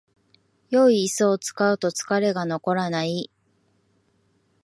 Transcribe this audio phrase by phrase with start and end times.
[0.71, 3.29] 良いイスを使うと疲れが残らない